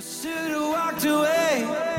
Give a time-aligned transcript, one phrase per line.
[0.00, 0.39] I should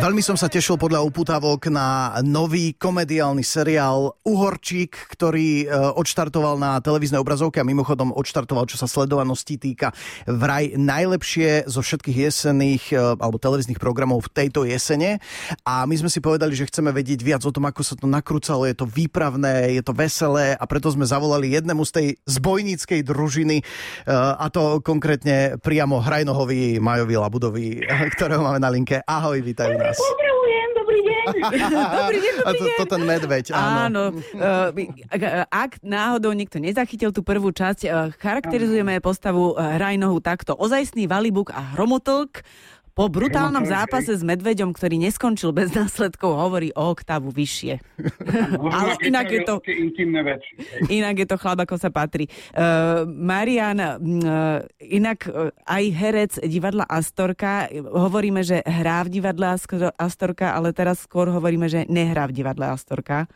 [0.01, 6.81] Veľmi som sa tešil podľa uputavok na nový komediálny seriál Uhorčík, ktorý e, odštartoval na
[6.81, 9.93] televíznej obrazovke a mimochodom odštartoval, čo sa sledovanosti týka
[10.25, 15.21] vraj najlepšie zo všetkých jesenných e, alebo televíznych programov v tejto jesene.
[15.69, 18.65] A my sme si povedali, že chceme vedieť viac o tom, ako sa to nakrúcalo,
[18.65, 23.61] je to výpravné, je to veselé a preto sme zavolali jednému z tej zbojníckej družiny
[23.61, 23.63] e,
[24.09, 27.85] a to konkrétne priamo Hrajnohovi Majovi Labudovi,
[28.17, 28.97] ktorého máme na linke.
[29.05, 29.99] Ahoj, vítajú nás.
[29.99, 31.25] Pozdravujem, dobrý deň.
[32.01, 33.61] Dobrý deň, A to, to ten medveď, áno.
[33.61, 34.03] Áno.
[34.33, 40.55] Uh, ak náhodou niekto nezachytil tú prvú časť, uh, charakterizujeme postavu uh, Hrajnohu takto.
[40.55, 42.41] Ozajstný valibuk a hromotlk
[42.91, 47.79] po brutálnom zápase s medveďom, ktorý neskončil bez následkov, hovorí o oktávu vyššie.
[48.75, 49.53] Ale inak je to...
[50.91, 52.27] Inak je to chlap, ako sa patrí.
[52.51, 59.55] Uh, Marian, uh, inak uh, aj herec divadla Astorka, hovoríme, že hrá v divadle
[59.95, 63.31] Astorka, ale teraz skôr hovoríme, že nehrá v divadle Astorka.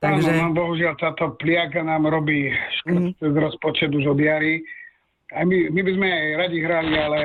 [0.00, 0.32] Takže...
[0.32, 2.48] Áno, no, bohužiaľ táto pliaka nám robí
[2.80, 3.20] škrt mm.
[3.20, 4.64] z rozpočet už od jary.
[5.30, 7.18] Aj my, my by sme aj radi hrali, ale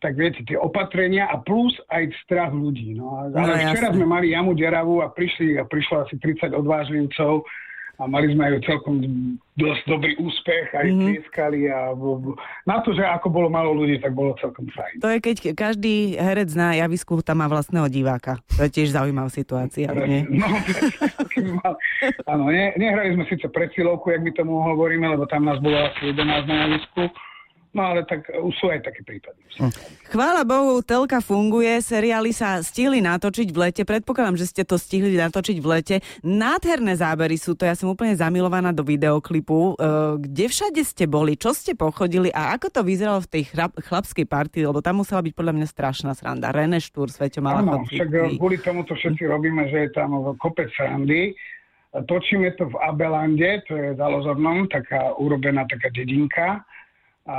[0.00, 2.96] tak viete, tie opatrenia a plus aj strach ľudí.
[2.96, 4.00] No, ale no, včera jasne.
[4.00, 7.44] sme mali jamu deravu a prišli a prišlo asi 30 odvážlivcov
[8.00, 8.96] a mali sme aj celkom
[9.60, 11.04] dosť dobrý úspech, aj mm-hmm.
[11.04, 11.92] tlieskali a
[12.64, 15.04] na to, že ako bolo malo ľudí, tak bolo celkom fajn.
[15.04, 18.40] To je, keď každý herec na javisku tam má vlastného diváka.
[18.56, 19.92] To je tiež zaujímavá situácia.
[19.92, 20.24] Nie?
[21.40, 21.72] No,
[22.28, 26.12] áno, ne, nehrali sme síce presilovku, jak my tomu hovoríme, lebo tam nás bolo asi
[26.12, 27.02] 11 na javisku,
[27.70, 29.38] No ale tak už sú aj také prípady.
[30.10, 33.82] Chvála Bohu, telka funguje, seriály sa stihli natočiť v lete.
[33.86, 35.96] Predpokladám, že ste to stihli natočiť v lete.
[36.26, 39.78] Nádherné zábery sú to, ja som úplne zamilovaná do videoklipu.
[39.78, 39.86] E,
[40.18, 44.26] kde všade ste boli, čo ste pochodili a ako to vyzeralo v tej chlap, chlapskej
[44.26, 46.50] partii, lebo tam musela byť podľa mňa strašná sranda.
[46.50, 51.38] René Štúr, Sveťo Áno, však kvôli tomu to všetci robíme, že je tam kopec srandy.
[51.94, 56.66] Točíme to v Abelande, to je za Lozornom, taká urobená taká dedinka
[57.28, 57.36] a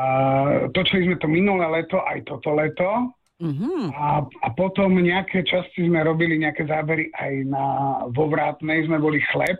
[0.71, 3.09] točili sme to minulé leto, aj toto leto.
[3.41, 3.89] Mm-hmm.
[3.97, 7.65] A, a potom nejaké časti sme robili nejaké zábery aj na,
[8.13, 9.57] vo Vrátnej, sme boli chleb.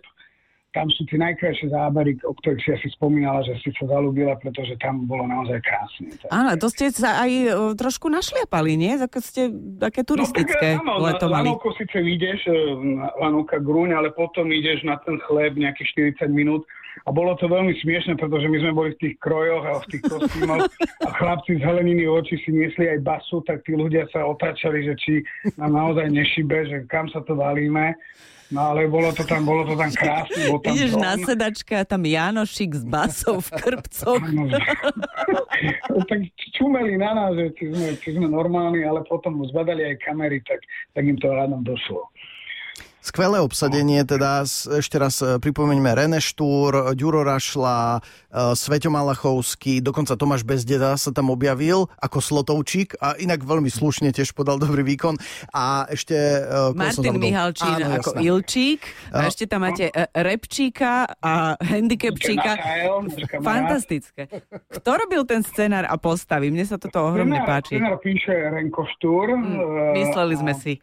[0.71, 4.79] Tam sú tie najkrajšie zábery, o ktorých si asi spomínala, že si sa zalúbila, pretože
[4.79, 6.15] tam bolo naozaj krásne.
[6.31, 8.95] Áno, to ste sa aj o, trošku našliapali, nie?
[8.95, 9.41] Také ste
[9.81, 11.51] také turistické no, tak, leto mali.
[11.51, 12.55] Lanovko síce ideš, e,
[13.19, 16.63] lanovka Grúň, ale potom ideš na ten chleb nejakých 40 minút
[17.05, 20.03] a bolo to veľmi smiešne, pretože my sme boli v tých krojoch a v tých
[20.05, 20.65] kostýmoch
[21.07, 24.93] a chlapci z heleniny oči si niesli aj basu, tak tí ľudia sa otáčali, že
[24.99, 25.13] či
[25.57, 27.97] nám naozaj nešibe, že kam sa to valíme.
[28.51, 30.51] No ale bolo to tam, bolo to tam krásne.
[30.51, 31.01] Bol tam Ideš dom.
[31.07, 34.19] na sedačke a tam Janošik s basou v krpcoch.
[36.11, 36.19] tak
[36.59, 40.59] čumeli na nás, že či sme, či sme normálni, ale potom zbadali aj kamery, tak,
[40.91, 42.11] tak im to rádom došlo.
[43.11, 50.15] Skvelé obsadenie, teda ešte raz e, pripomeňme René Štúr, Ďuro Rašla, e, Sveťo Malachovský, dokonca
[50.15, 55.19] Tomáš Bezdeda sa tam objavil ako Slotovčík a inak veľmi slušne tiež podal dobrý výkon.
[55.51, 56.15] A ešte...
[56.15, 58.19] E, Martin Mihalčín Áno, ako jasné.
[58.31, 58.79] Ilčík
[59.11, 61.33] a ešte tam máte Repčíka a
[61.75, 62.51] Handicapčíka.
[63.43, 64.31] Fantastické.
[64.71, 66.47] Kto robil ten scenár a postavy?
[66.47, 67.75] Mne sa toto ohromne páči.
[67.75, 69.35] Scenár píše Renko Štúr.
[69.35, 70.79] Hmm, mysleli sme si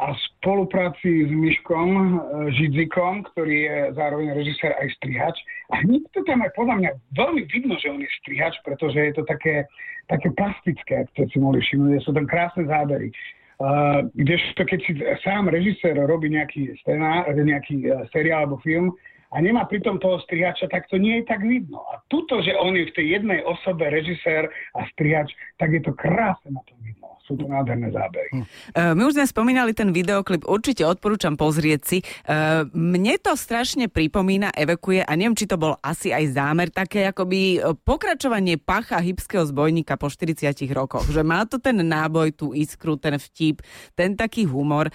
[0.00, 2.12] a v spolupráci s Myškom e,
[2.56, 5.36] Židzikom, ktorý je zároveň režisér aj strihač.
[5.70, 9.12] A hneď to tam aj podľa mňa veľmi vidno, že on je strihač, pretože je
[9.14, 9.68] to také,
[10.08, 13.12] také plastické, ak ste si mohli všimnúť, sú tam krásne zábery.
[13.60, 18.96] Uh, kdežto keď si sám režisér robí nejaký, scenár, nejaký uh, seriál alebo film
[19.30, 21.84] a nemá pritom toho strihača, tak to nie je tak vidno.
[21.92, 25.28] A tuto, že on je v tej jednej osobe režisér a strihač,
[25.60, 26.99] tak je to krásne na tom vidno
[27.30, 28.30] sú to nádherné zábery.
[28.34, 28.44] Hm.
[28.74, 31.98] Uh, my už sme spomínali ten videoklip, určite odporúčam pozrieť si.
[32.26, 37.06] Uh, mne to strašne pripomína, evekuje a neviem, či to bol asi aj zámer, také
[37.06, 41.06] akoby e, pokračovanie pacha hybského zbojníka po 40 rokoch.
[41.06, 43.62] Že má to ten náboj, tú iskru, ten vtip,
[43.92, 44.88] ten taký humor.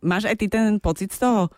[0.00, 1.50] Máš aj ty ten pocit z toho?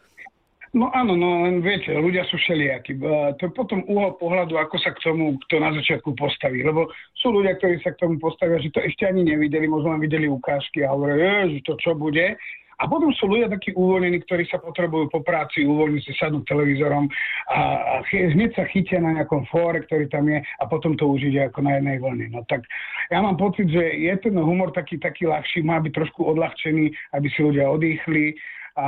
[0.75, 2.99] No áno, no len viete, ľudia sú všelijakí.
[3.39, 6.67] To je potom uhol pohľadu, ako sa k tomu kto na začiatku postaví.
[6.67, 10.03] Lebo sú ľudia, ktorí sa k tomu postavia, že to ešte ani nevideli, možno len
[10.03, 12.35] videli ukážky a hovoria, že to čo bude.
[12.83, 17.07] A potom sú ľudia takí uvoľnení, ktorí sa potrebujú po práci uvoľniť si sadnúť televízorom
[17.55, 21.55] a, a hneď sa chytia na nejakom fóre, ktorý tam je a potom to užiť
[21.55, 22.27] ako na jednej vlne.
[22.35, 22.67] No tak
[23.15, 27.27] ja mám pocit, že je ten humor taký, taký ľahší, má byť trošku odľahčený, aby
[27.31, 28.35] si ľudia odýchli
[28.75, 28.87] A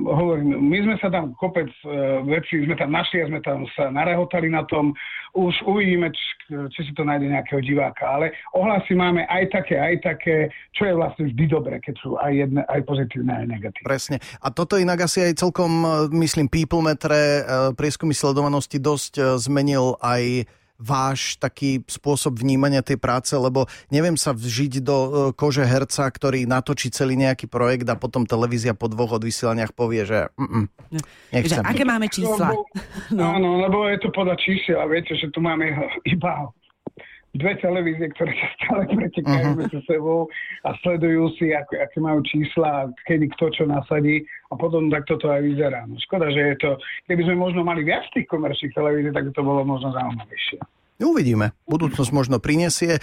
[0.00, 3.92] hovorím, my sme sa tam kopec uh, vecí, sme tam našli a sme tam sa
[3.92, 4.96] narehotali na tom.
[5.36, 8.08] Už uvidíme, či, si to nájde nejakého diváka.
[8.08, 12.32] Ale ohlasy máme aj také, aj také, čo je vlastne vždy dobré, keď sú aj,
[12.32, 13.84] jedne, aj pozitívne, aj negatívne.
[13.84, 14.16] Presne.
[14.40, 15.84] A toto inak asi aj celkom,
[16.16, 17.44] myslím, People Metre,
[17.76, 20.48] prieskumy sledovanosti dosť zmenil aj
[20.78, 26.46] váš taký spôsob vnímania tej práce, lebo neviem sa vžiť do e, kože herca, ktorý
[26.46, 30.66] natočí celý nejaký projekt a potom televízia po dvoch odvysielaniach povie, že mm,
[31.34, 31.60] nechcem.
[31.60, 32.54] Že aké máme čísla?
[32.54, 32.62] Lebo,
[33.10, 33.24] no.
[33.26, 35.74] Áno, lebo je to podľa čísel a viete, že tu máme
[36.06, 36.46] iba
[37.38, 39.60] dve televízie, ktoré sa stále pretekajú uh-huh.
[39.62, 40.26] medzi sebou
[40.66, 45.30] a sledujú si, ako, aké majú čísla, kedy kto čo nasadí a potom tak toto
[45.30, 45.86] aj vyzerá.
[45.86, 46.70] No, škoda, že je to,
[47.06, 50.58] keby sme možno mali viac tých komerčných televízií, tak by to bolo možno zaujímavejšie.
[50.98, 51.54] Uvidíme.
[51.70, 52.98] Budúcnosť možno prinesie.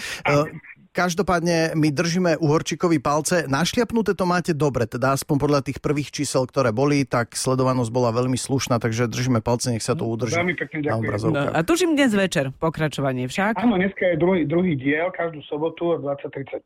[0.95, 3.44] Každopádne my držíme Uhorčíkovi palce.
[3.51, 8.15] Našliapnuté to máte dobre, teda aspoň podľa tých prvých čísel, ktoré boli, tak sledovanosť bola
[8.15, 10.39] veľmi slušná, takže držíme palce, nech sa to udrží.
[10.39, 11.36] Veľmi pekne ďakujem.
[11.36, 13.59] No, a tuším dnes večer pokračovanie však.
[13.59, 16.63] Áno, dneska je druhý, druhý diel, každú sobotu o 20.35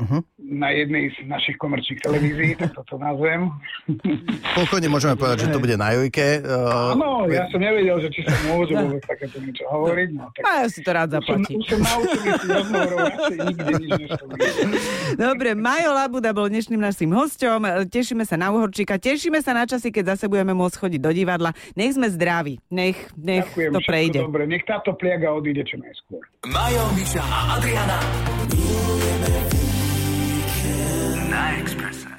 [0.00, 0.20] uh-huh.
[0.38, 3.50] na jednej z našich komerčných televízií, tak toto nazvem.
[4.56, 6.40] Pokojne môžeme povedať, že to bude na Jojke.
[6.40, 10.08] Uh, Áno, ja som nevedel, že či sa môže vôbec takéto niečo hovoriť.
[10.16, 10.42] No, tak...
[10.42, 11.60] A ja si to rád zaplatím.
[11.60, 12.98] Už som, už som naučený si rozhovorov,
[13.52, 14.10] nikde nič
[15.20, 17.88] Dobre, Majo Labuda bol dnešným našim hosťom.
[17.88, 21.50] Tešíme sa na Uhorčíka, tešíme sa na časy, keď zase budeme môcť chodiť do divadla.
[21.76, 24.18] Nech sme zdraví, nech, nech Ďakujem, to prejde.
[24.24, 26.22] Dobre, nech táto pliaga odíde čo najskôr.
[26.48, 27.98] Majo, Miša a Adriana.
[31.32, 32.12] Na Express.